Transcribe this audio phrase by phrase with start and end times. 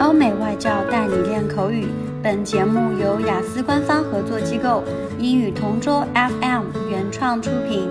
[0.00, 1.86] 欧美外教带你练口语。
[2.24, 4.82] 本节目由雅思官方合作机构
[5.18, 7.88] 英语同桌 FM 原创出品。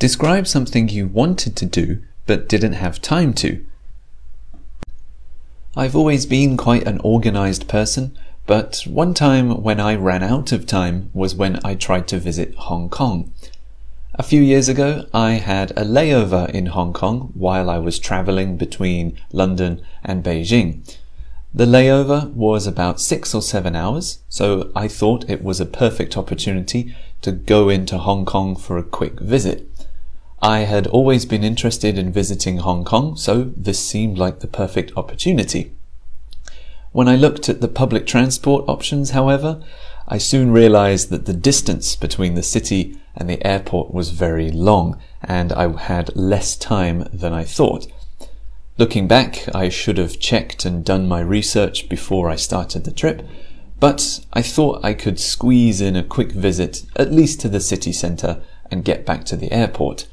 [0.00, 3.64] Describe something you wanted to do but didn't have time to.
[5.76, 8.10] I've always been quite an organized person,
[8.46, 12.54] but one time when I ran out of time was when I tried to visit
[12.56, 13.32] Hong Kong.
[14.15, 18.57] A few years ago, I had a layover in Hong Kong while I was traveling
[18.57, 20.87] between London and Beijing.
[21.51, 26.15] The layover was about six or seven hours, so I thought it was a perfect
[26.15, 29.67] opportunity to go into Hong Kong for a quick visit.
[30.43, 34.95] I had always been interested in visiting Hong Kong, so this seemed like the perfect
[34.95, 35.71] opportunity.
[36.91, 39.63] When I looked at the public transport options, however,
[40.07, 44.99] I soon realized that the distance between the city and the airport was very long,
[45.21, 47.87] and I had less time than I thought.
[48.77, 53.21] Looking back, I should have checked and done my research before I started the trip,
[53.79, 57.91] but I thought I could squeeze in a quick visit, at least to the city
[57.91, 60.07] centre, and get back to the airport.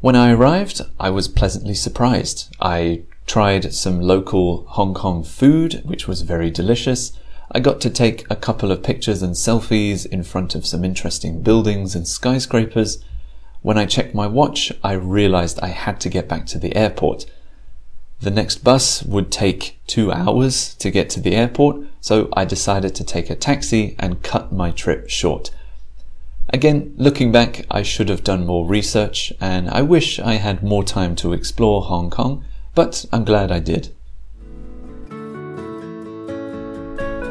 [0.00, 2.54] When I arrived, I was pleasantly surprised.
[2.60, 7.12] I tried some local Hong Kong food, which was very delicious.
[7.52, 11.42] I got to take a couple of pictures and selfies in front of some interesting
[11.42, 13.02] buildings and skyscrapers.
[13.62, 17.26] When I checked my watch, I realized I had to get back to the airport.
[18.20, 22.94] The next bus would take two hours to get to the airport, so I decided
[22.96, 25.50] to take a taxi and cut my trip short.
[26.48, 30.84] Again, looking back, I should have done more research and I wish I had more
[30.84, 33.94] time to explore Hong Kong, but I'm glad I did.